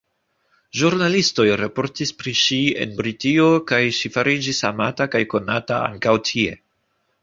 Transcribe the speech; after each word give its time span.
Ĵurnalistoj 0.79 1.45
raportis 1.63 2.13
pri 2.23 2.35
ŝi 2.41 2.59
en 2.87 2.97
Britio 3.03 3.47
kaj 3.75 3.83
ŝi 4.01 4.15
fariĝis 4.19 4.67
amata 4.75 5.13
kaj 5.17 5.27
konata 5.37 5.83
ankaŭ 5.93 6.21
tie. 6.35 6.63